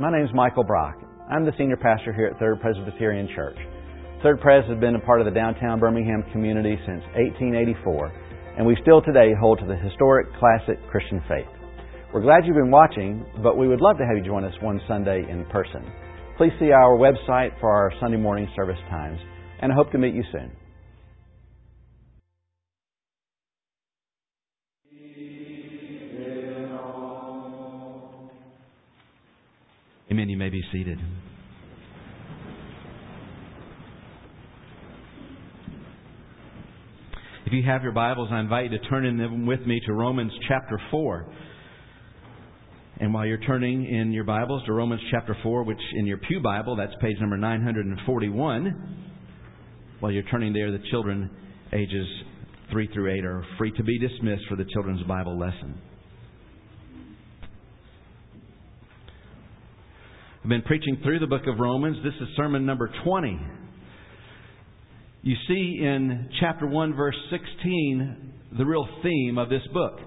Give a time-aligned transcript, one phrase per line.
[0.00, 0.96] My name is Michael Brock.
[1.30, 3.58] I'm the senior pastor here at Third Presbyterian Church.
[4.22, 8.10] Third Pres has been a part of the downtown Birmingham community since 1884,
[8.56, 11.52] and we still today hold to the historic, classic Christian faith.
[12.14, 14.80] We're glad you've been watching, but we would love to have you join us one
[14.88, 15.84] Sunday in person.
[16.38, 19.20] Please see our website for our Sunday morning service times,
[19.60, 20.50] and I hope to meet you soon.
[30.30, 30.96] You may be seated.
[37.46, 39.92] If you have your Bibles, I invite you to turn in them with me to
[39.92, 41.26] Romans chapter 4.
[43.00, 46.38] And while you're turning in your Bibles to Romans chapter 4, which in your Pew
[46.38, 49.06] Bible, that's page number 941,
[49.98, 51.28] while you're turning there, the children
[51.72, 52.06] ages
[52.70, 55.76] 3 through 8 are free to be dismissed for the children's Bible lesson.
[60.42, 61.98] I've been preaching through the book of Romans.
[62.02, 63.38] This is sermon number 20.
[65.20, 69.98] You see in chapter 1, verse 16, the real theme of this book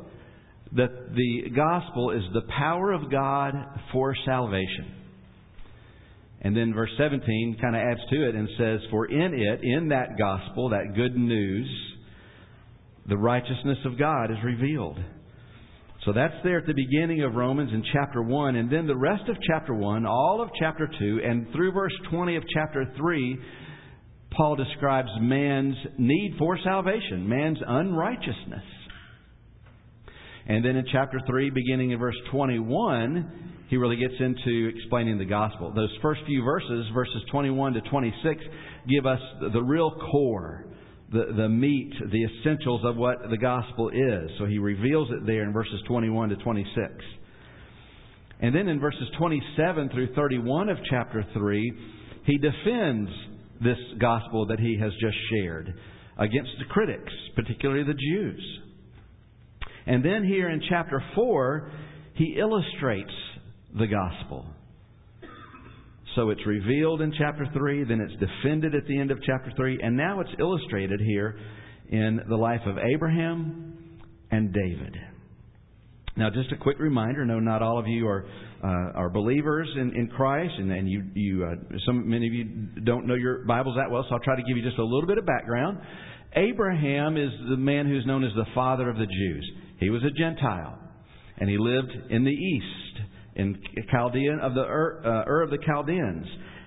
[0.75, 3.53] that the gospel is the power of God
[3.91, 4.91] for salvation.
[6.41, 9.89] And then verse 17 kind of adds to it and says, For in it, in
[9.89, 11.69] that gospel, that good news,
[13.07, 14.97] the righteousness of God is revealed.
[16.05, 18.55] So that's there at the beginning of Romans in chapter 1.
[18.57, 22.35] And then the rest of chapter 1, all of chapter 2, and through verse 20
[22.35, 23.39] of chapter 3,
[24.31, 28.63] Paul describes man's need for salvation, man's unrighteousness.
[30.45, 35.25] And then in chapter 3, beginning in verse 21, he really gets into explaining the
[35.25, 35.71] gospel.
[35.73, 38.43] Those first few verses, verses 21 to 26,
[38.89, 39.19] give us
[39.53, 40.65] the real core
[41.13, 44.31] the, the meat, the essentials of what the gospel is.
[44.39, 46.75] So he reveals it there in verses 21 to 26.
[48.41, 51.73] And then in verses 27 through 31 of chapter 3,
[52.25, 53.09] he defends
[53.63, 55.73] this gospel that he has just shared
[56.17, 58.59] against the critics, particularly the Jews.
[59.85, 61.71] And then here in chapter 4,
[62.15, 63.13] he illustrates
[63.77, 64.45] the gospel.
[66.15, 69.79] So it's revealed in chapter 3, then it's defended at the end of chapter 3,
[69.81, 71.35] and now it's illustrated here
[71.89, 74.95] in the life of Abraham and David.
[76.15, 78.25] Now, just a quick reminder: no, not all of you are
[78.63, 81.55] uh, are believers in, in Christ, and, and you you uh,
[81.87, 82.45] some many of you
[82.83, 84.05] don't know your Bibles that well.
[84.07, 85.79] So I'll try to give you just a little bit of background.
[86.35, 89.51] Abraham is the man who's known as the father of the Jews.
[89.79, 90.77] He was a Gentile,
[91.39, 93.01] and he lived in the east
[93.35, 93.57] in
[93.91, 96.25] Chaldean of the Ur, uh, Ur of the Chaldeans.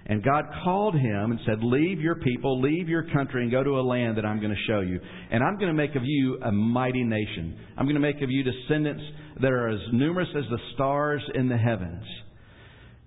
[0.09, 3.81] And God called him and said, Leave your people, leave your country, and go to
[3.81, 5.00] a land that I'm going to show you.
[5.32, 7.59] And I'm going to make of you a mighty nation.
[7.76, 9.03] I'm going to make of you descendants
[9.41, 12.05] that are as numerous as the stars in the heavens.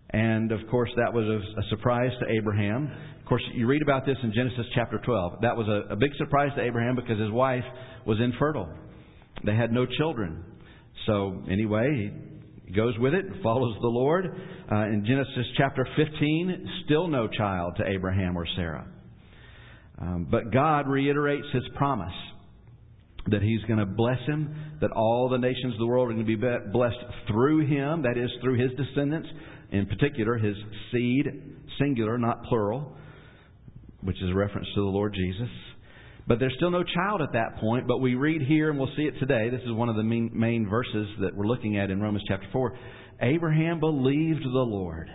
[0.09, 2.91] And of course, that was a, a surprise to Abraham.
[3.19, 5.41] Of course, you read about this in Genesis chapter 12.
[5.41, 7.63] That was a, a big surprise to Abraham because his wife
[8.05, 8.67] was infertile.
[9.45, 10.43] They had no children.
[11.05, 12.11] So, anyway,
[12.75, 14.25] goes with it, follows the Lord.
[14.71, 18.87] Uh, in Genesis chapter 15, still no child to Abraham or Sarah.
[19.99, 22.13] Um, but God reiterates his promise
[23.27, 26.25] that he's going to bless him, that all the nations of the world are going
[26.25, 26.97] to be blessed
[27.27, 29.27] through him, that is, through his descendants,
[29.71, 30.55] in particular, his
[30.91, 31.25] seed,
[31.79, 32.95] singular, not plural,
[34.01, 35.49] which is a reference to the Lord Jesus.
[36.29, 37.87] But there's still no child at that point.
[37.87, 39.49] But we read here, and we'll see it today.
[39.49, 42.45] This is one of the main, main verses that we're looking at in Romans chapter
[42.53, 42.77] 4.
[43.23, 45.09] Abraham believed the Lord.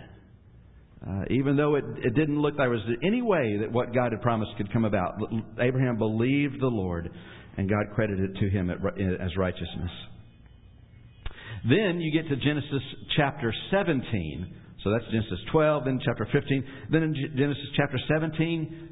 [1.07, 4.11] Uh, even though it, it didn't look like there was any way that what God
[4.11, 5.13] had promised could come about,
[5.57, 7.09] Abraham believed the Lord,
[7.57, 9.91] and God credited it to him as righteousness.
[11.69, 12.81] Then you get to Genesis
[13.15, 14.53] chapter 17.
[14.83, 16.65] So that's Genesis 12, then chapter 15.
[16.91, 18.89] Then in Genesis chapter 17,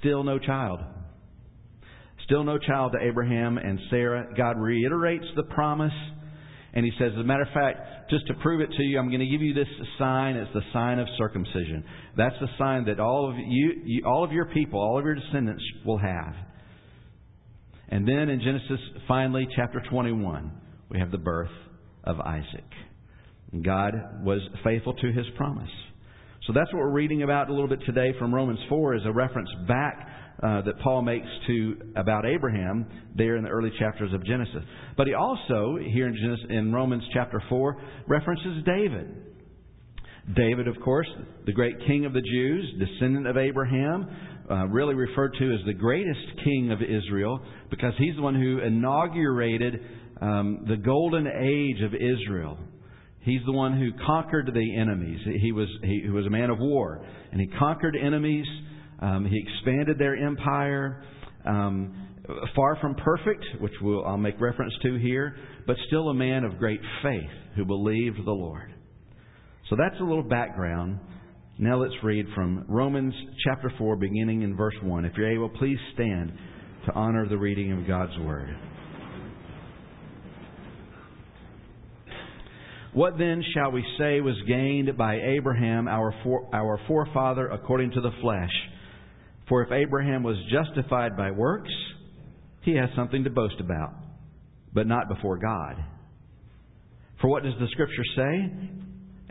[0.00, 0.80] still no child.
[2.28, 4.26] Still no child to Abraham and Sarah.
[4.36, 5.94] God reiterates the promise.
[6.74, 9.08] And he says, as a matter of fact, just to prove it to you, I'm
[9.08, 9.66] going to give you this
[9.98, 10.36] sign.
[10.36, 11.82] It's the sign of circumcision.
[12.18, 15.14] That's the sign that all of you, you, all of your people, all of your
[15.14, 16.34] descendants will have.
[17.88, 18.78] And then in Genesis,
[19.08, 20.52] finally, chapter 21,
[20.90, 21.48] we have the birth
[22.04, 22.68] of Isaac.
[23.62, 25.70] God was faithful to his promise.
[26.46, 29.12] So that's what we're reading about a little bit today from Romans 4 is a
[29.12, 30.06] reference back
[30.42, 32.86] uh, that Paul makes to about Abraham
[33.16, 34.62] there in the early chapters of Genesis.
[34.96, 37.76] But he also here in, Genesis, in Romans chapter four
[38.06, 39.24] references David.
[40.36, 41.08] David, of course,
[41.46, 44.06] the great king of the Jews, descendant of Abraham,
[44.50, 48.60] uh, really referred to as the greatest king of Israel because he's the one who
[48.60, 49.80] inaugurated
[50.20, 52.58] um, the golden age of Israel.
[53.20, 55.20] He's the one who conquered the enemies.
[55.40, 58.46] He was, he, he was a man of war, and he conquered enemies.
[59.00, 61.02] Um, he expanded their empire.
[61.44, 62.08] Um,
[62.54, 65.36] far from perfect, which we'll, I'll make reference to here,
[65.66, 68.72] but still a man of great faith who believed the Lord.
[69.70, 70.98] So that's a little background.
[71.58, 73.14] Now let's read from Romans
[73.44, 75.04] chapter 4, beginning in verse 1.
[75.04, 76.32] If you're able, please stand
[76.86, 78.56] to honor the reading of God's Word.
[82.94, 88.00] What then shall we say was gained by Abraham, our, for, our forefather, according to
[88.00, 88.50] the flesh?
[89.48, 91.70] For if Abraham was justified by works,
[92.62, 93.94] he has something to boast about,
[94.74, 95.82] but not before God.
[97.20, 98.52] For what does the Scripture say?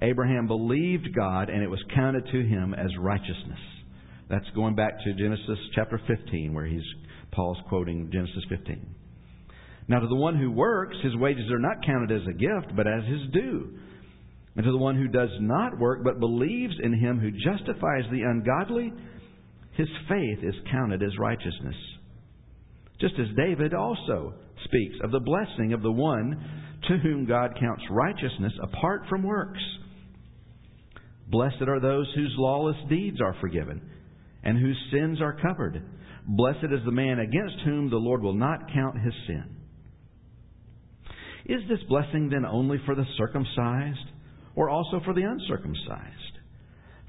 [0.02, 3.60] Abraham believed God, and it was counted to him as righteousness.
[4.30, 6.84] That's going back to Genesis chapter 15, where he's
[7.32, 8.86] Paul's quoting Genesis 15.
[9.88, 12.88] Now, to the one who works, his wages are not counted as a gift, but
[12.88, 13.78] as his due.
[14.56, 18.24] And to the one who does not work, but believes in him who justifies the
[18.24, 18.92] ungodly,
[19.78, 21.76] his faith is counted as righteousness.
[23.00, 24.34] Just as David also
[24.66, 29.62] speaks of the blessing of the one to whom God counts righteousness apart from works.
[31.30, 33.82] Blessed are those whose lawless deeds are forgiven
[34.44, 35.84] and whose sins are covered.
[36.28, 39.58] Blessed is the man against whom the Lord will not count his sin.
[41.46, 44.12] Is this blessing then only for the circumcised
[44.56, 46.27] or also for the uncircumcised?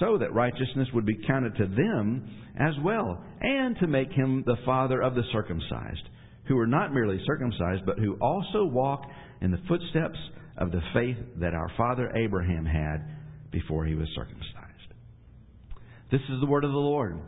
[0.00, 4.56] so that righteousness would be counted to them as well, and to make him the
[4.64, 6.08] father of the circumcised,
[6.48, 9.02] who are not merely circumcised, but who also walk
[9.40, 10.18] in the footsteps
[10.58, 12.98] of the faith that our father Abraham had
[13.52, 14.46] before he was circumcised.
[16.10, 17.20] This is the word of the Lord.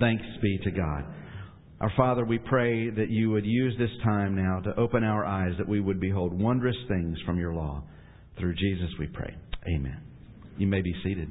[0.00, 1.04] Thanks be to God.
[1.80, 5.52] Our Father, we pray that you would use this time now to open our eyes,
[5.58, 7.84] that we would behold wondrous things from your law.
[8.38, 9.32] Through Jesus we pray.
[9.72, 10.00] Amen.
[10.56, 11.28] You may be seated.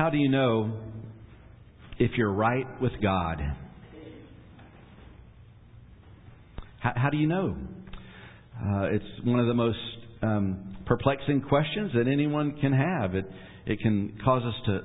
[0.00, 0.72] How do you know
[1.98, 3.38] if you're right with God?
[6.80, 7.54] How, how do you know?
[8.56, 9.76] Uh, it's one of the most
[10.22, 13.14] um, perplexing questions that anyone can have.
[13.14, 13.26] It
[13.66, 14.80] it can cause us to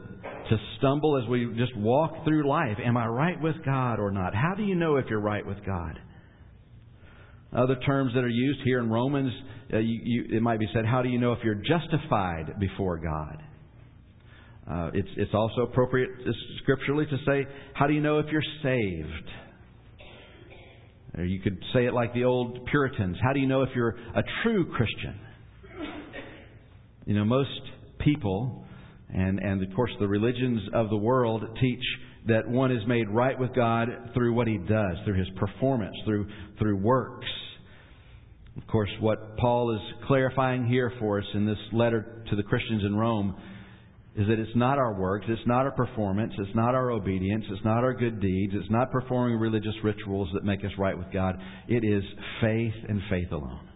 [0.49, 2.75] to stumble as we just walk through life.
[2.83, 4.35] Am I right with God or not?
[4.35, 5.97] How do you know if you're right with God?
[7.55, 9.31] Other terms that are used here in Romans,
[9.73, 12.97] uh, you, you, it might be said, "How do you know if you're justified before
[12.97, 13.44] God?"
[14.69, 16.09] Uh, it's it's also appropriate
[16.63, 19.29] scripturally to say, "How do you know if you're saved?"
[21.17, 23.17] Or you could say it like the old Puritans.
[23.21, 25.19] How do you know if you're a true Christian?
[27.05, 27.61] You know, most
[27.99, 28.65] people,
[29.13, 31.83] and, and of course the religions of the world, teach
[32.27, 36.27] that one is made right with God through what he does, through his performance, through,
[36.57, 37.27] through works.
[38.57, 42.83] Of course, what Paul is clarifying here for us in this letter to the Christians
[42.83, 43.35] in Rome
[44.15, 47.65] is that it's not our works, it's not our performance, it's not our obedience, it's
[47.65, 51.35] not our good deeds, it's not performing religious rituals that make us right with God.
[51.67, 52.03] It is
[52.41, 53.67] faith and faith alone.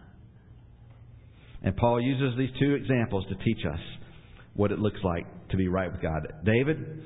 [1.62, 3.80] And Paul uses these two examples to teach us
[4.54, 7.02] what it looks like to be right with God David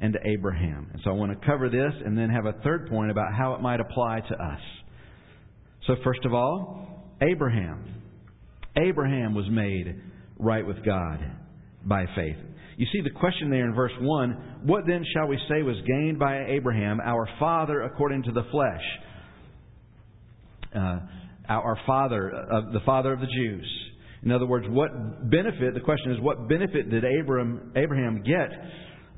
[0.00, 0.88] and to Abraham.
[0.92, 3.54] And so I want to cover this and then have a third point about how
[3.54, 4.60] it might apply to us.
[5.86, 7.84] So, first of all, Abraham.
[8.76, 10.00] Abraham was made
[10.38, 11.18] right with God
[11.84, 12.36] by faith.
[12.78, 16.18] You see the question there in verse 1 What then shall we say was gained
[16.18, 18.82] by Abraham, our father according to the flesh?
[20.74, 20.98] Uh,
[21.48, 23.66] our father, uh, the father of the Jews.
[24.22, 24.90] In other words, what
[25.28, 28.48] benefit, the question is, what benefit did Abraham, Abraham get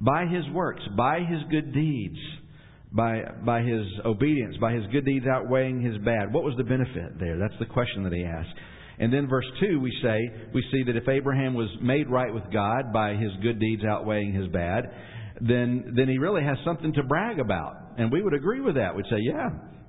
[0.01, 2.19] by his works, by his good deeds,
[2.93, 6.33] by, by his obedience, by his good deeds outweighing his bad?
[6.33, 7.39] What was the benefit there?
[7.39, 8.55] That's the question that he asked.
[9.01, 12.45] And then verse 2, we say, we see that if Abraham was made right with
[12.53, 14.85] God by his good deeds outweighing his bad,
[15.41, 17.77] then, then he really has something to brag about.
[17.97, 18.95] And we would agree with that.
[18.95, 19.49] We'd say, yeah,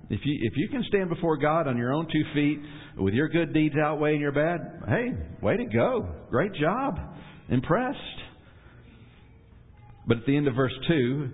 [0.10, 2.60] if you, if you can stand before God on your own two feet
[2.98, 5.10] with your good deeds outweighing your bad, hey,
[5.42, 6.08] way to go.
[6.30, 6.98] Great job.
[7.50, 7.98] Impressed.
[10.08, 11.30] But at the end of verse 2,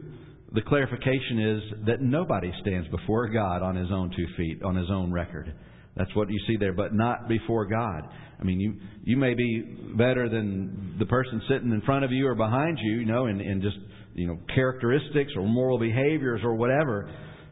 [0.54, 4.90] the clarification is that nobody stands before God on his own two feet, on his
[4.90, 5.54] own record.
[5.98, 8.04] That's what you see there, but not before God.
[8.40, 9.62] I mean, you you may be
[9.98, 13.42] better than the person sitting in front of you or behind you, you know, in,
[13.42, 13.78] in just
[14.14, 17.10] you know characteristics or moral behaviors or whatever,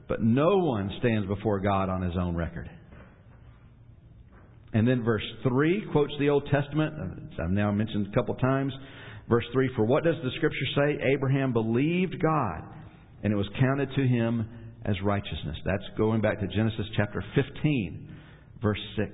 [0.08, 2.70] but no one stands before God on his own record.
[4.74, 6.94] And then verse 3 quotes the Old Testament.
[7.42, 8.74] I've now mentioned a couple times.
[9.30, 11.00] Verse 3 For what does the Scripture say?
[11.14, 12.62] Abraham believed God,
[13.24, 14.48] and it was counted to him
[14.86, 15.58] as righteousness.
[15.66, 18.15] That's going back to Genesis chapter 15,
[18.66, 19.12] verse 6.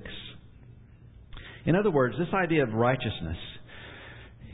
[1.66, 3.36] In other words, this idea of righteousness,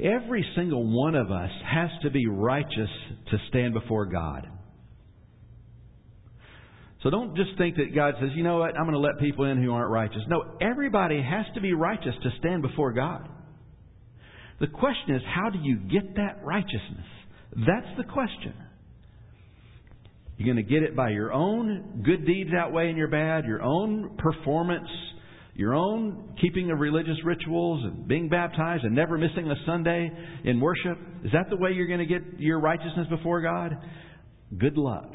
[0.04, 2.90] every single one of us has to be righteous
[3.30, 4.48] to stand before God.
[7.04, 9.46] So don't just think that God says, you know what, I'm going to let people
[9.46, 10.24] in who aren't righteous.
[10.28, 13.30] No, everybody has to be righteous to stand before God.
[14.60, 17.06] The question is, how do you get that righteousness?
[17.56, 18.56] That's the question.
[20.38, 24.18] You're going to get it by your own good deeds outweighing your bad, your own
[24.18, 24.88] performance,
[25.56, 30.10] your own keeping of religious rituals and being baptized and never missing a Sunday
[30.44, 30.98] in worship.
[31.24, 33.76] Is that the way you're going to get your righteousness before God?
[34.60, 35.12] Good luck.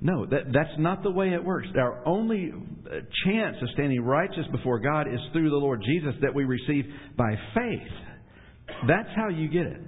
[0.00, 1.68] No, that, that's not the way it works.
[1.78, 2.90] Our only uh,
[3.24, 6.84] chance of standing righteous before God is through the Lord Jesus that we receive
[7.16, 8.76] by faith.
[8.86, 9.80] That's how you get it.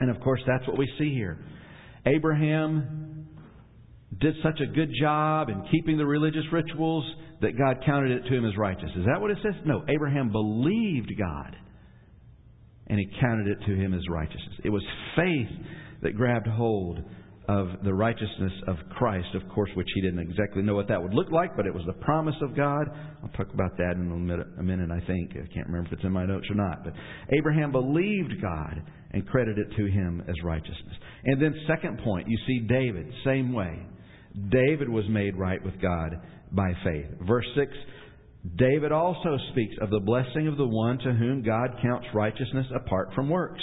[0.00, 1.38] And of course, that's what we see here.
[2.06, 3.28] Abraham
[4.20, 7.04] did such a good job in keeping the religious rituals
[7.40, 8.90] that God counted it to him as righteous.
[8.96, 9.54] Is that what it says?
[9.64, 11.56] No, Abraham believed God
[12.86, 14.60] and he counted it to him as righteousness.
[14.64, 14.82] It was
[15.16, 15.48] faith
[16.02, 17.00] that grabbed hold
[17.48, 21.12] of the righteousness of Christ, of course, which he didn't exactly know what that would
[21.12, 22.86] look like, but it was the promise of God.
[23.22, 25.32] I'll talk about that in a minute, a minute, I think.
[25.32, 26.84] I can't remember if it's in my notes or not.
[26.84, 26.94] But
[27.36, 30.94] Abraham believed God and credited it to him as righteousness.
[31.24, 33.86] And then, second point, you see David, same way.
[34.50, 36.12] David was made right with God
[36.52, 37.06] by faith.
[37.26, 37.72] Verse 6
[38.56, 43.10] David also speaks of the blessing of the one to whom God counts righteousness apart
[43.14, 43.62] from works.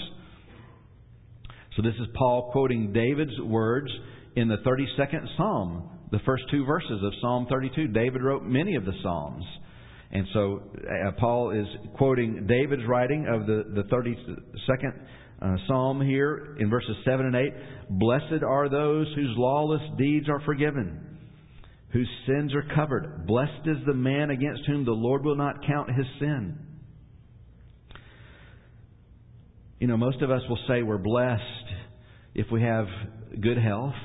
[1.79, 3.89] So this is Paul quoting David's words
[4.35, 7.87] in the 32nd Psalm, the first two verses of Psalm 32.
[7.87, 9.45] David wrote many of the Psalms.
[10.11, 14.93] And so uh, Paul is quoting David's writing of the, the 32nd
[15.41, 17.53] uh, Psalm here in verses 7 and 8.
[17.91, 21.17] Blessed are those whose lawless deeds are forgiven,
[21.93, 23.25] whose sins are covered.
[23.25, 26.57] Blessed is the man against whom the Lord will not count his sin.
[29.79, 31.41] You know, most of us will say we're blessed
[32.35, 32.85] if we have
[33.41, 33.95] good health.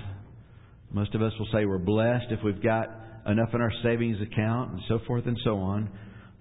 [0.93, 2.89] Most of us will say we're blessed if we've got
[3.27, 5.91] enough in our savings account and so forth and so on.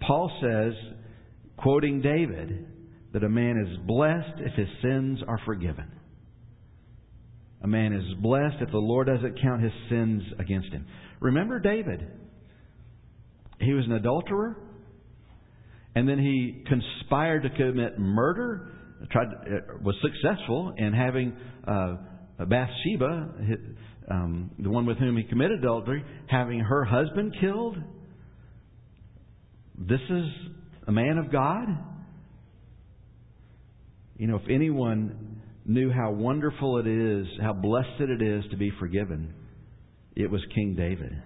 [0.06, 0.74] Paul says,
[1.58, 2.68] quoting David,
[3.13, 5.92] that a man is blessed if his sins are forgiven.
[7.63, 10.86] A man is blessed if the Lord doesn't count his sins against him.
[11.20, 12.06] Remember David.
[13.60, 14.58] He was an adulterer,
[15.96, 18.74] and then he conspired to commit murder
[19.12, 21.33] tried uh, was successful in having
[21.67, 21.98] uh,
[22.45, 23.33] Bathsheba,
[24.10, 27.77] um, the one with whom he committed adultery, having her husband killed.
[29.77, 30.25] This is
[30.88, 31.67] a man of God.
[34.17, 38.72] You know, if anyone knew how wonderful it is, how blessed it is to be
[38.79, 39.33] forgiven,
[40.15, 41.22] it was King David.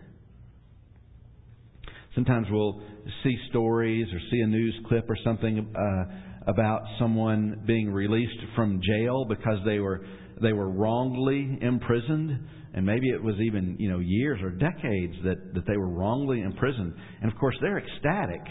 [2.16, 2.82] Sometimes we'll
[3.24, 5.68] see stories or see a news clip or something.
[5.76, 6.06] Uh,
[6.48, 10.06] about someone being released from jail because they were
[10.42, 12.48] they were wrongly imprisoned.
[12.74, 16.42] And maybe it was even you know years or decades that that they were wrongly
[16.42, 16.94] imprisoned.
[17.22, 18.42] And of course they're ecstatic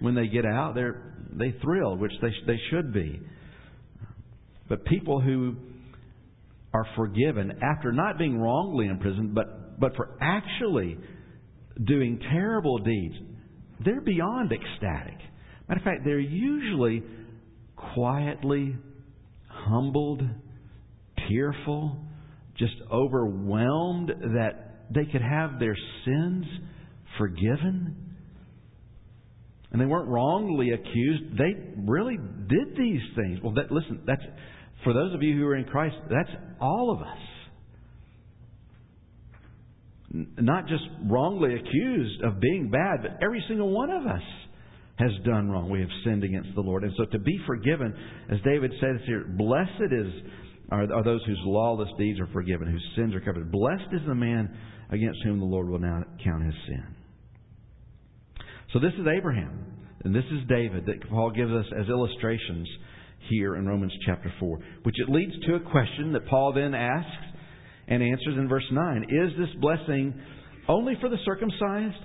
[0.00, 0.74] when they get out.
[0.74, 3.20] They're they thrill which they they should be.
[4.68, 5.56] But people who
[6.72, 10.96] are forgiven after not being wrongly imprisoned but but for actually
[11.84, 13.14] doing terrible deeds
[13.84, 15.18] they're beyond ecstatic.
[15.68, 17.02] Matter of fact they're usually
[17.76, 18.76] quietly
[19.48, 20.22] humbled,
[21.28, 21.98] tearful,
[22.58, 26.44] just overwhelmed that they could have their sins
[27.18, 27.96] forgiven.
[29.72, 31.36] And they weren't wrongly accused.
[31.36, 31.54] They
[31.86, 33.40] really did these things.
[33.42, 34.22] Well, that, listen, that's
[34.84, 36.30] for those of you who are in Christ, that's
[36.60, 37.18] all of us.
[40.38, 44.22] Not just wrongly accused of being bad, but every single one of us
[44.98, 45.70] has done wrong.
[45.70, 46.84] We have sinned against the Lord.
[46.84, 47.94] And so to be forgiven,
[48.30, 50.12] as David says here, blessed is
[50.70, 53.52] are, are those whose lawless deeds are forgiven, whose sins are covered.
[53.52, 54.56] Blessed is the man
[54.90, 56.84] against whom the Lord will now count his sin.
[58.72, 59.64] So this is Abraham,
[60.04, 62.68] and this is David that Paul gives us as illustrations
[63.30, 67.10] here in Romans chapter 4, which it leads to a question that Paul then asks
[67.88, 69.04] and answers in verse 9.
[69.04, 70.20] Is this blessing
[70.68, 72.04] only for the circumcised,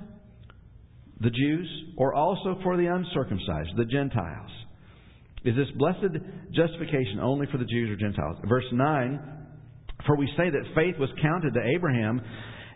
[1.21, 4.51] the Jews, or also for the uncircumcised, the Gentiles?
[5.43, 6.17] Is this blessed
[6.53, 8.37] justification only for the Jews or Gentiles?
[8.47, 9.19] Verse 9
[10.05, 12.21] For we say that faith was counted to Abraham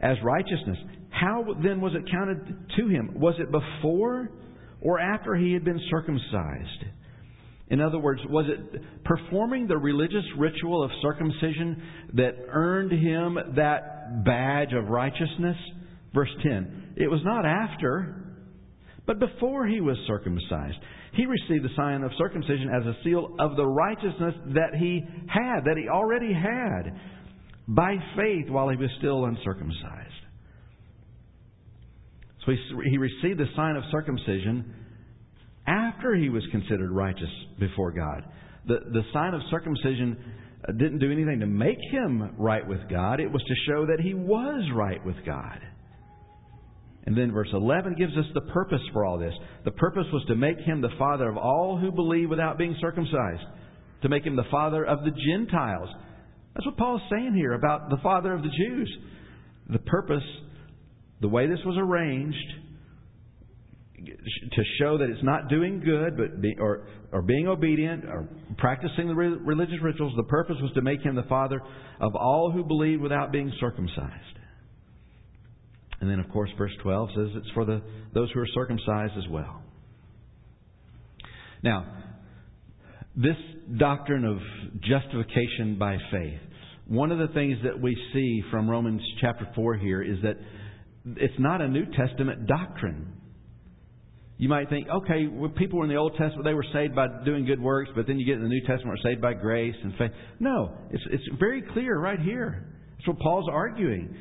[0.01, 0.77] as righteousness.
[1.09, 3.19] How then was it counted to him?
[3.19, 4.31] Was it before
[4.81, 6.85] or after he had been circumcised?
[7.67, 11.81] In other words, was it performing the religious ritual of circumcision
[12.13, 15.57] that earned him that badge of righteousness?
[16.13, 16.93] Verse 10.
[16.97, 18.24] It was not after,
[19.07, 20.77] but before he was circumcised.
[21.13, 25.61] He received the sign of circumcision as a seal of the righteousness that he had,
[25.65, 26.99] that he already had,
[27.67, 30.11] by faith while he was still uncircumcised.
[32.45, 34.73] So he, he received the sign of circumcision
[35.67, 38.23] after he was considered righteous before God.
[38.67, 40.17] The, the sign of circumcision
[40.67, 43.99] uh, didn't do anything to make him right with God, it was to show that
[43.99, 45.59] he was right with God.
[47.05, 49.33] And then verse 11 gives us the purpose for all this.
[49.63, 53.43] The purpose was to make him the father of all who believe without being circumcised,
[54.01, 55.89] to make him the father of the Gentiles.
[56.55, 58.97] That's what Paul's saying here about the father of the Jews.
[59.69, 60.23] The purpose,
[61.21, 62.37] the way this was arranged,
[63.95, 66.85] to show that it's not doing good, but be, or
[67.15, 70.13] or being obedient or practicing the religious rituals.
[70.17, 71.61] The purpose was to make him the father
[72.01, 74.39] of all who believe without being circumcised.
[76.01, 77.81] And then, of course, verse 12 says it's for the,
[78.13, 79.61] those who are circumcised as well.
[81.63, 81.85] Now,
[83.15, 83.37] this
[83.77, 84.37] doctrine of
[84.81, 86.39] justification by faith,
[86.87, 90.35] one of the things that we see from Romans chapter 4 here is that
[91.15, 93.13] it's not a New Testament doctrine.
[94.37, 97.45] You might think, okay, well, people in the Old Testament, they were saved by doing
[97.45, 99.93] good works, but then you get in the New Testament, are saved by grace and
[99.97, 100.11] faith.
[100.39, 102.67] No, it's, it's very clear right here.
[102.97, 104.13] That's what Paul's arguing.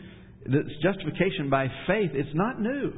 [0.44, 2.92] This justification by faith, it's not new.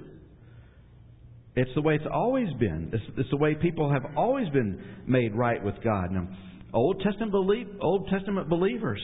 [1.55, 2.91] It's the way it's always been.
[2.93, 6.11] It's, it's, the way people have always been made right with God.
[6.11, 6.29] Now,
[6.75, 7.33] Old Testament,
[7.81, 9.01] Old Testament believers,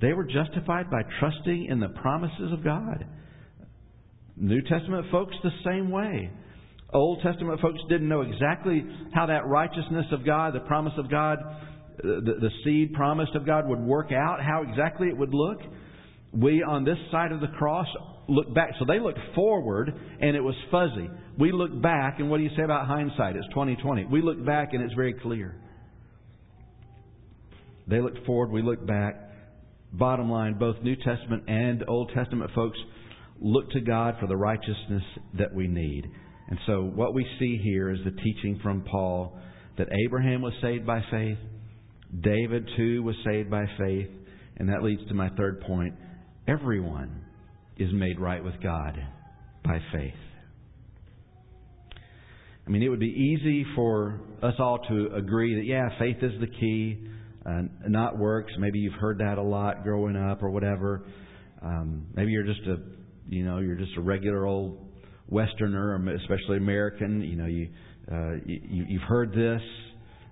[0.00, 3.06] they were justified by trusting in the promises of God.
[4.36, 6.30] New Testament folks, the same way.
[6.92, 11.38] Old Testament folks didn't know exactly how that righteousness of God, the promise of God,
[11.98, 15.58] the, the seed promised of God would work out, how exactly it would look.
[16.36, 17.86] We on this side of the cross
[18.28, 18.70] look back.
[18.78, 21.08] So they looked forward and it was fuzzy.
[21.38, 23.36] We look back and what do you say about hindsight?
[23.36, 24.06] It's 2020.
[24.06, 25.56] We look back and it's very clear.
[27.88, 29.22] They looked forward, we look back.
[29.92, 32.78] Bottom line, both New Testament and Old Testament folks
[33.40, 35.02] look to God for the righteousness
[35.38, 36.04] that we need.
[36.48, 39.38] And so what we see here is the teaching from Paul
[39.78, 41.38] that Abraham was saved by faith,
[42.20, 44.08] David too was saved by faith,
[44.56, 45.94] and that leads to my third point.
[46.48, 47.24] Everyone
[47.76, 48.96] is made right with God
[49.64, 50.14] by faith.
[52.64, 56.32] I mean, it would be easy for us all to agree that, yeah, faith is
[56.40, 56.98] the key,
[57.44, 58.52] uh, not works.
[58.58, 61.06] Maybe you've heard that a lot growing up or whatever.
[61.62, 62.76] Um, maybe you're just a,
[63.28, 64.78] you know, you're just a regular old
[65.28, 67.22] Westerner, especially American.
[67.22, 67.68] You know, you,
[68.10, 69.62] uh, you you've heard this.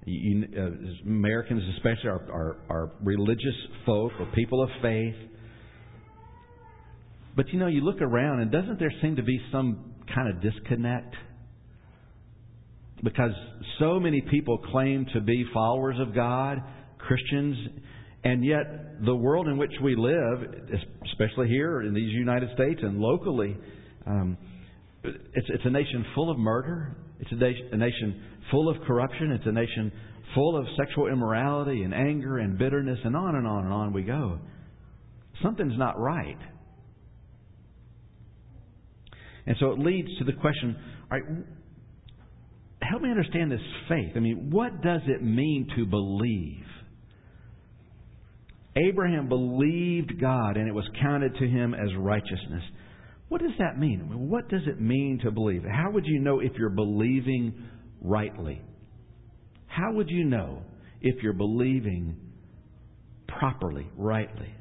[0.05, 5.14] You, uh, Americans, especially, are, are, are religious folk or people of faith.
[7.37, 10.40] But you know, you look around, and doesn't there seem to be some kind of
[10.40, 11.14] disconnect?
[13.03, 13.33] Because
[13.79, 16.59] so many people claim to be followers of God,
[16.99, 17.57] Christians,
[18.23, 20.49] and yet the world in which we live,
[21.11, 23.57] especially here in these United States and locally,
[24.07, 24.38] um,
[25.03, 26.97] it's, it's a nation full of murder.
[27.20, 29.33] It's a, a nation full of corruption.
[29.33, 29.92] It's a nation
[30.35, 34.03] full of sexual immorality and anger and bitterness, and on and on and on we
[34.03, 34.38] go.
[35.42, 36.38] Something's not right.
[39.46, 40.76] And so it leads to the question
[41.11, 41.22] all right,
[42.83, 44.12] help me understand this faith.
[44.16, 46.64] I mean, what does it mean to believe?
[48.76, 52.62] Abraham believed God, and it was counted to him as righteousness.
[53.28, 54.28] What does that mean?
[54.28, 55.62] What does it mean to believe?
[55.64, 57.54] How would you know if you're believing
[58.00, 58.61] rightly?
[59.66, 60.62] How would you know
[61.00, 62.16] if you're believing
[63.28, 64.52] properly, rightly?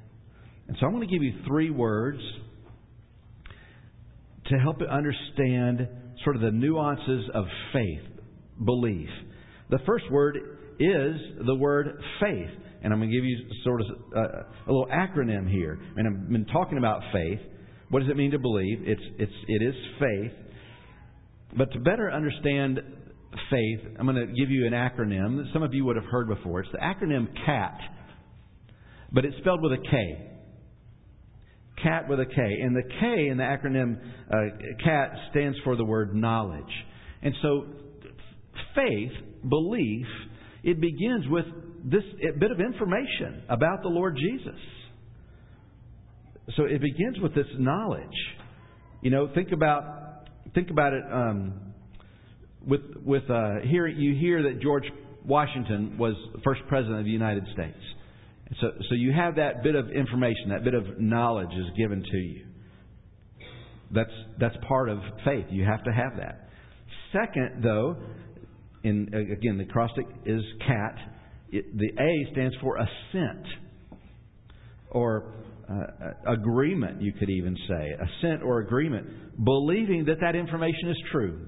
[0.68, 2.22] And so I'm going to give you three words
[4.48, 5.88] to help you understand
[6.24, 8.02] sort of the nuances of faith,
[8.64, 9.10] belief.
[9.70, 10.38] The first word
[10.80, 12.50] is the word faith.
[12.84, 15.80] And I'm going to give you sort of a, a little acronym here.
[15.96, 17.40] And I've been talking about faith.
[17.90, 18.80] What does it mean to believe?
[18.82, 20.32] It's, it's, it is faith.
[21.58, 22.82] But to better understand
[23.50, 26.28] faith, I'm going to give you an acronym that some of you would have heard
[26.28, 26.62] before.
[26.62, 27.78] It's the acronym CAT,
[29.12, 30.33] but it's spelled with a K.
[31.84, 32.36] CAT with a K.
[32.36, 33.98] And the K in the acronym
[34.32, 36.64] uh, CAT stands for the word knowledge.
[37.22, 37.66] And so,
[38.76, 39.12] faith,
[39.48, 40.06] belief,
[40.64, 41.46] it begins with
[41.84, 42.04] this
[42.40, 44.60] bit of information about the Lord Jesus.
[46.56, 48.04] So it begins with this knowledge.
[49.02, 51.04] You know, think about think about it.
[51.12, 51.74] Um,
[52.66, 54.86] with with uh, here you hear that George
[55.26, 57.78] Washington was the first president of the United States.
[58.62, 62.18] So so you have that bit of information, that bit of knowledge is given to
[62.18, 62.46] you.
[63.92, 65.46] That's that's part of faith.
[65.50, 66.50] You have to have that.
[67.12, 67.96] Second, though,
[68.84, 70.96] in again the acrostic is cat.
[71.52, 73.46] It, the A stands for assent,
[74.90, 75.34] or
[75.70, 77.02] uh, agreement.
[77.02, 81.48] You could even say assent or agreement, believing that that information is true.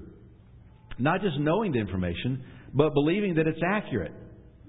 [0.98, 4.12] Not just knowing the information, but believing that it's accurate.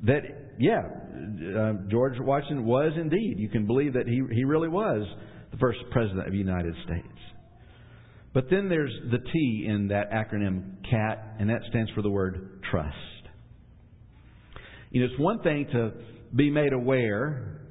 [0.06, 0.22] That,
[0.60, 3.36] yeah, uh, George Washington was indeed.
[3.38, 5.08] You can believe that he, he really was
[5.52, 7.08] the first president of the United States.
[8.34, 12.62] But then there's the T in that acronym CAT, and that stands for the word
[12.70, 12.96] trust.
[14.92, 15.92] You know, it's one thing to
[16.36, 17.62] be made aware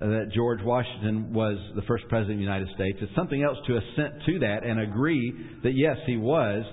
[0.00, 2.98] that George Washington was the first president of the United States.
[3.00, 6.64] It's something else to assent to that and agree that yes, he was.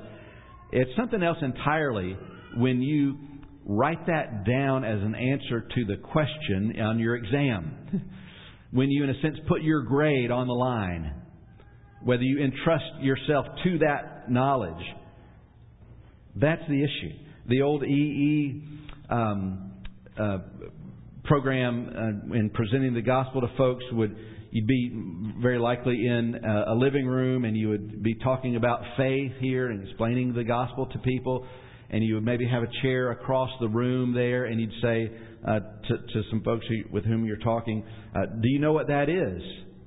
[0.71, 2.17] It's something else entirely
[2.57, 3.17] when you
[3.65, 8.09] write that down as an answer to the question on your exam.
[8.71, 11.13] when you, in a sense, put your grade on the line.
[12.03, 14.83] Whether you entrust yourself to that knowledge.
[16.35, 17.15] That's the issue.
[17.47, 18.63] The old EE
[19.09, 19.71] um,
[20.19, 20.37] uh,
[21.23, 24.15] program uh, in presenting the gospel to folks would
[24.51, 24.91] you'd be
[25.41, 26.35] very likely in
[26.67, 30.87] a living room and you would be talking about faith here and explaining the gospel
[30.87, 31.47] to people
[31.91, 35.11] and you would maybe have a chair across the room there and you'd say
[35.47, 37.83] uh, to, to some folks who, with whom you're talking
[38.15, 39.41] uh, do you know what that is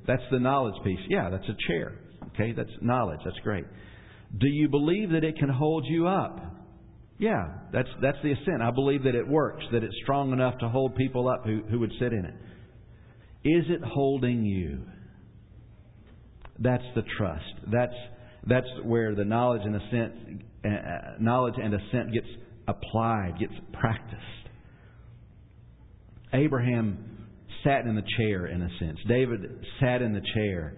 [0.07, 3.65] that's the knowledge piece yeah that's a chair okay that's knowledge that's great
[4.39, 6.55] do you believe that it can hold you up
[7.19, 8.61] yeah, that's that's the assent.
[8.61, 11.79] I believe that it works, that it's strong enough to hold people up who, who
[11.81, 12.35] would sit in it.
[13.45, 14.81] Is it holding you?
[16.59, 17.71] That's the trust.
[17.71, 17.95] That's
[18.47, 20.13] that's where the knowledge and assent,
[20.65, 20.69] uh,
[21.19, 22.27] knowledge and assent gets
[22.69, 24.23] applied, gets practiced.
[26.33, 27.29] Abraham
[27.63, 28.99] sat in the chair in a sense.
[29.09, 29.41] David
[29.81, 30.77] sat in the chair,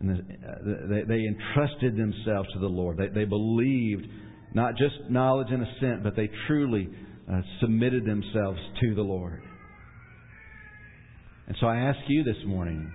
[0.00, 2.98] and uh, they, entrusted themselves to the Lord.
[3.14, 4.06] They, believed
[4.54, 6.88] not just knowledge and assent, but they truly
[7.30, 9.42] uh, submitted themselves to the Lord.
[11.46, 12.92] And so I ask you this morning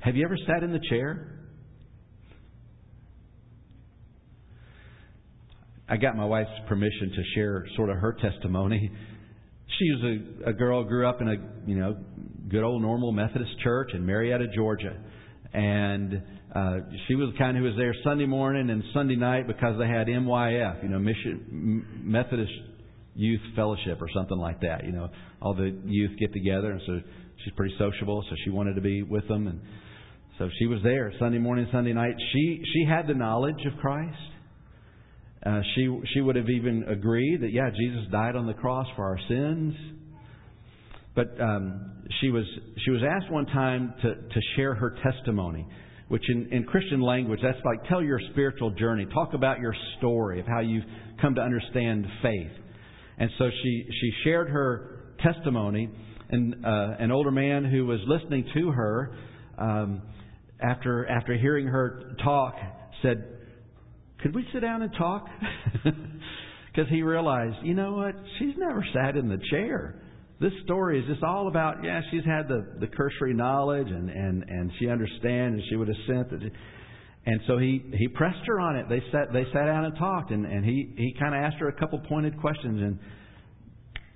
[0.00, 1.33] have you ever sat in the chair?
[5.88, 8.90] I got my wife's permission to share sort of her testimony.
[9.78, 11.34] She was a, a girl grew up in a
[11.66, 11.96] you know
[12.48, 14.96] good old normal Methodist church in Marietta, Georgia,
[15.52, 16.22] and
[16.54, 19.88] uh, she was the kind who was there Sunday morning and Sunday night because they
[19.88, 22.52] had MYF, you know, Mission Methodist
[23.14, 24.84] Youth Fellowship or something like that.
[24.84, 25.08] You know,
[25.42, 27.00] all the youth get together, and so
[27.44, 29.60] she's pretty sociable, so she wanted to be with them, and
[30.38, 32.14] so she was there Sunday morning, Sunday night.
[32.32, 34.16] She she had the knowledge of Christ.
[35.44, 39.04] Uh, she she would have even agreed that yeah, Jesus died on the cross for
[39.04, 39.74] our sins.
[41.14, 42.44] But um, she was
[42.84, 45.66] she was asked one time to to share her testimony
[46.08, 49.06] which in, in Christian language, that's like tell your spiritual journey.
[49.06, 50.84] Talk about your story of how you've
[51.20, 52.50] come to understand faith.
[53.18, 55.88] And so she, she shared her testimony,
[56.30, 59.16] and uh, an older man who was listening to her
[59.56, 60.02] um,
[60.60, 62.54] after, after hearing her talk
[63.02, 63.33] said,
[64.24, 65.26] Could we sit down and talk?
[66.74, 68.16] Because he realized, you know what?
[68.40, 69.94] She's never sat in the chair
[70.40, 74.44] this story is just all about yeah she's had the the cursory knowledge and and
[74.48, 76.52] and she understands and she would assent that it
[77.26, 80.30] and so he he pressed her on it they sat they sat down and talked
[80.30, 82.98] and and he he kind of asked her a couple pointed questions and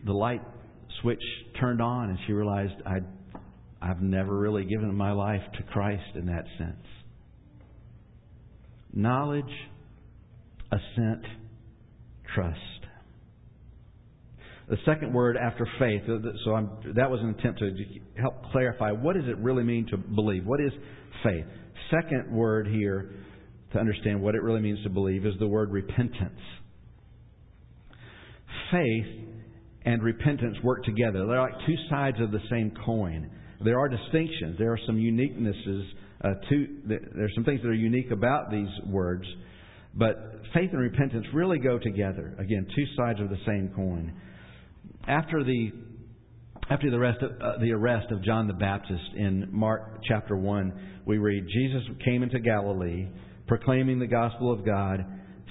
[0.04, 0.42] the light
[1.00, 1.22] switch
[1.60, 2.98] turned on and she realized I
[3.80, 6.84] I've never really given my life to Christ in that sense
[8.92, 9.44] knowledge
[10.70, 11.24] assent
[12.34, 12.58] trust
[14.68, 17.70] the second word after faith, uh, so I'm, that was an attempt to
[18.20, 20.44] help clarify what does it really mean to believe?
[20.44, 20.72] What is
[21.24, 21.46] faith?
[21.90, 23.10] Second word here
[23.72, 26.40] to understand what it really means to believe is the word repentance.
[28.70, 29.06] Faith
[29.86, 31.26] and repentance work together.
[31.26, 33.30] They're like two sides of the same coin.
[33.64, 34.56] There are distinctions.
[34.58, 35.88] There are some uniquenesses
[36.22, 36.66] uh, to.
[36.86, 39.24] There's some things that are unique about these words,
[39.94, 42.34] But faith and repentance really go together.
[42.38, 44.12] Again, two sides of the same coin.
[45.06, 45.72] After the
[46.70, 51.00] after the arrest, of, uh, the arrest of John the Baptist in Mark chapter 1,
[51.06, 53.08] we read Jesus came into Galilee
[53.48, 55.04] proclaiming the gospel of God,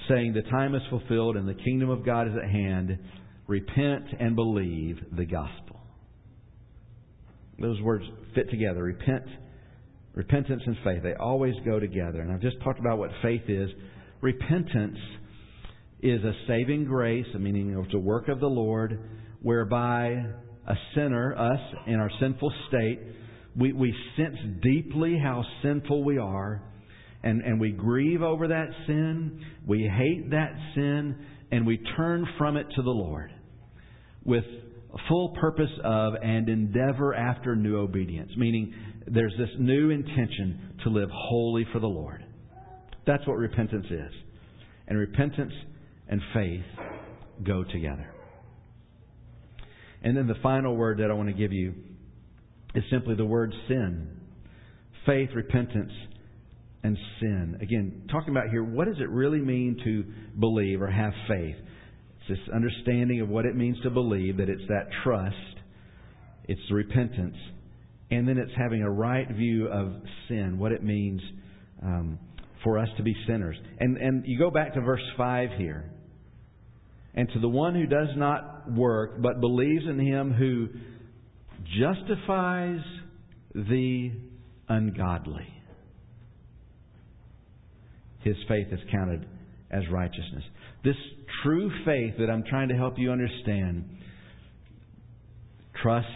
[0.08, 2.98] saying, The time is fulfilled and the kingdom of God is at hand.
[3.48, 5.80] Repent and believe the gospel.
[7.60, 8.84] Those words fit together.
[8.84, 9.24] Repent,
[10.14, 11.02] repentance and faith.
[11.02, 12.20] They always go together.
[12.20, 13.68] And I've just talked about what faith is.
[14.20, 14.98] Repentance
[16.00, 18.98] is a saving grace, meaning it's a work of the Lord,
[19.42, 20.08] whereby
[20.66, 23.00] a sinner, us, in our sinful state,
[23.56, 26.62] we, we sense deeply how sinful we are,
[27.22, 31.16] and, and we grieve over that sin, we hate that sin,
[31.50, 33.32] and we turn from it to the Lord
[34.24, 34.44] with
[35.08, 38.74] full purpose of and endeavor after new obedience, meaning
[39.06, 42.24] there's this new intention to live wholly for the Lord.
[43.08, 44.12] That's what repentance is.
[44.86, 45.54] And repentance
[46.08, 46.64] and faith
[47.42, 48.12] go together.
[50.02, 51.72] And then the final word that I want to give you
[52.74, 54.10] is simply the word sin.
[55.06, 55.90] Faith, repentance,
[56.82, 57.56] and sin.
[57.62, 60.04] Again, talking about here, what does it really mean to
[60.38, 61.56] believe or have faith?
[62.20, 65.34] It's this understanding of what it means to believe, that it's that trust,
[66.44, 67.36] it's repentance,
[68.10, 69.94] and then it's having a right view of
[70.28, 71.22] sin, what it means
[71.82, 72.18] um,
[72.64, 73.56] for us to be sinners.
[73.78, 75.90] And, and you go back to verse 5 here.
[77.14, 80.68] And to the one who does not work, but believes in him who
[81.80, 82.80] justifies
[83.54, 84.12] the
[84.68, 85.46] ungodly,
[88.20, 89.26] his faith is counted
[89.70, 90.44] as righteousness.
[90.84, 90.96] This
[91.42, 93.84] true faith that I'm trying to help you understand
[95.82, 96.06] trust,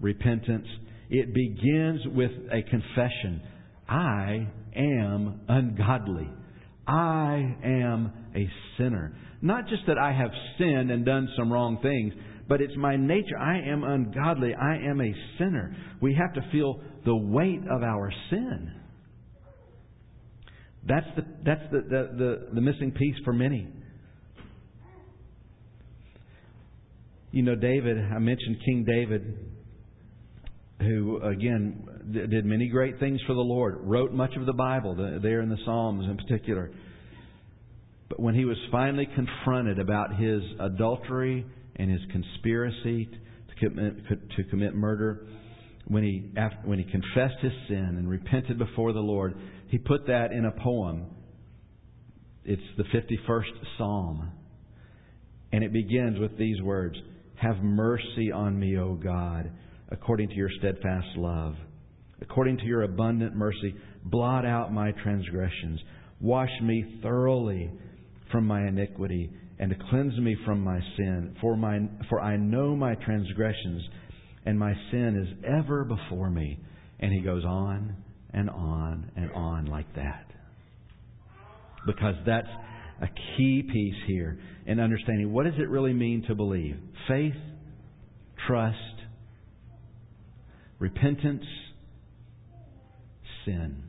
[0.00, 0.66] repentance,
[1.10, 3.42] it begins with a confession
[3.88, 6.28] I am ungodly.
[6.86, 9.16] I am a sinner.
[9.40, 12.12] Not just that I have sinned and done some wrong things,
[12.48, 13.38] but it's my nature.
[13.38, 14.54] I am ungodly.
[14.54, 15.76] I am a sinner.
[16.00, 18.72] We have to feel the weight of our sin.
[20.86, 23.68] That's the, that's the, the, the, the missing piece for many.
[27.30, 29.38] You know, David, I mentioned King David,
[30.82, 35.40] who, again, did many great things for the Lord, wrote much of the Bible, there
[35.40, 36.70] in the Psalms in particular.
[38.08, 43.94] But when he was finally confronted about his adultery and his conspiracy to commit,
[44.36, 45.26] to commit murder,
[45.86, 46.30] when he,
[46.64, 49.34] when he confessed his sin and repented before the Lord,
[49.68, 51.06] he put that in a poem.
[52.44, 54.30] It's the 51st Psalm.
[55.52, 56.96] And it begins with these words
[57.36, 59.50] Have mercy on me, O God,
[59.92, 61.54] according to your steadfast love.
[62.20, 63.74] According to your abundant mercy,
[64.04, 65.80] blot out my transgressions.
[66.20, 67.70] Wash me thoroughly
[68.30, 71.36] from my iniquity and cleanse me from my sin.
[71.40, 73.82] For, my, for I know my transgressions,
[74.46, 76.58] and my sin is ever before me.
[76.98, 77.96] And he goes on
[78.32, 80.26] and on and on like that.
[81.86, 82.48] Because that's
[83.02, 86.76] a key piece here in understanding what does it really mean to believe?
[87.08, 87.34] Faith,
[88.46, 88.76] trust,
[90.82, 91.44] repentance,
[93.44, 93.84] sin.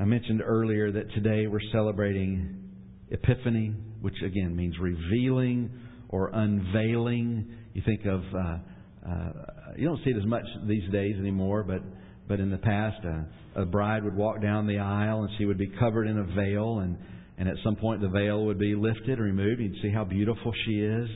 [0.00, 2.70] I mentioned earlier that today we're celebrating
[3.10, 5.68] Epiphany, which again means revealing
[6.10, 7.52] or unveiling.
[7.72, 8.38] You think of, uh,
[9.04, 9.32] uh,
[9.76, 11.82] you don't see it as much these days anymore, but
[12.28, 15.58] but in the past, uh, a bride would walk down the aisle and she would
[15.58, 16.96] be covered in a veil, and
[17.36, 19.60] and at some point the veil would be lifted removed.
[19.60, 21.08] You'd see how beautiful she is.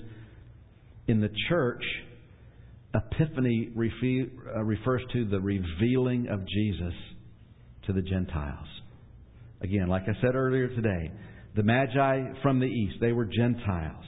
[1.07, 1.83] In the church,
[2.95, 6.95] Epiphany uh, refers to the revealing of Jesus
[7.87, 8.67] to the Gentiles.
[9.61, 11.11] Again, like I said earlier today,
[11.57, 14.05] the Magi from the east, they were Gentiles.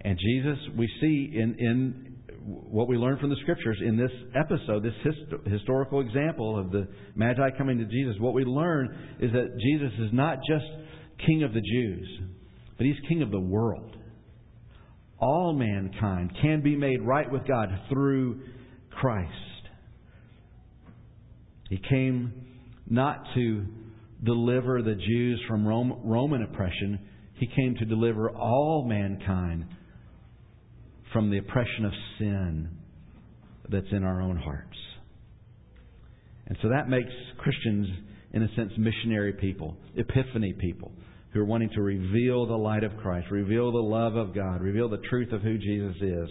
[0.00, 4.82] And Jesus, we see in, in what we learn from the scriptures in this episode,
[4.82, 9.58] this hist- historical example of the Magi coming to Jesus, what we learn is that
[9.58, 10.64] Jesus is not just
[11.24, 12.20] King of the Jews,
[12.76, 13.95] but He's King of the world.
[15.18, 18.40] All mankind can be made right with God through
[18.90, 19.32] Christ.
[21.70, 22.32] He came
[22.88, 23.66] not to
[24.24, 27.00] deliver the Jews from Roman oppression,
[27.34, 29.66] he came to deliver all mankind
[31.12, 32.68] from the oppression of sin
[33.68, 34.76] that's in our own hearts.
[36.46, 37.88] And so that makes Christians,
[38.32, 40.92] in a sense, missionary people, epiphany people,
[41.36, 44.88] who are wanting to reveal the light of Christ, reveal the love of God, reveal
[44.88, 46.30] the truth of who Jesus is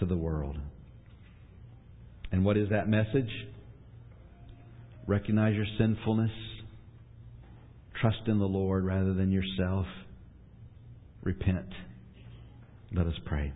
[0.00, 0.56] to the world.
[2.32, 3.30] And what is that message?
[5.06, 6.32] Recognize your sinfulness,
[8.00, 9.86] trust in the Lord rather than yourself,
[11.22, 11.68] repent.
[12.92, 13.52] Let us pray.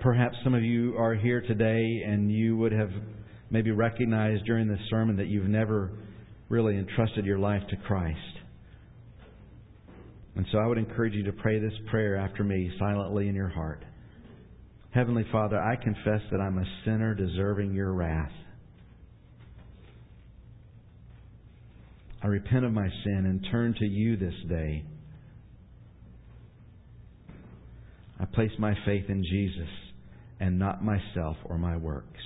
[0.00, 2.90] Perhaps some of you are here today and you would have
[3.52, 5.92] maybe recognized during this sermon that you've never
[6.48, 8.18] really entrusted your life to Christ.
[10.34, 13.50] And so I would encourage you to pray this prayer after me silently in your
[13.50, 13.84] heart.
[14.90, 18.32] Heavenly Father, I confess that I'm a sinner deserving your wrath.
[22.22, 24.84] I repent of my sin and turn to you this day.
[28.18, 29.68] I place my faith in Jesus
[30.40, 32.20] and not myself or my works.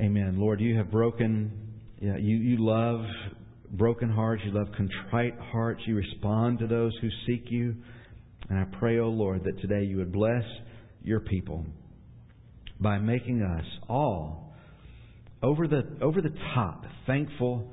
[0.00, 0.40] Amen.
[0.40, 1.52] Lord, you have broken,
[2.00, 3.04] you, you love
[3.72, 7.74] broken hearts, you love contrite hearts, you respond to those who seek you.
[8.48, 10.44] And I pray, O oh Lord, that today you would bless
[11.02, 11.66] your people
[12.80, 14.54] by making us all
[15.42, 17.70] over the, over the top thankful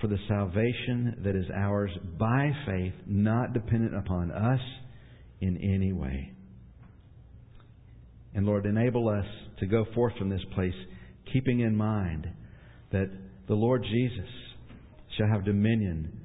[0.00, 4.60] for the salvation that is ours by faith, not dependent upon us
[5.40, 6.30] in any way.
[8.36, 9.26] And Lord, enable us
[9.58, 10.74] to go forth from this place
[11.32, 12.28] keeping in mind
[12.92, 13.10] that
[13.48, 14.28] the Lord Jesus
[15.16, 16.19] shall have dominion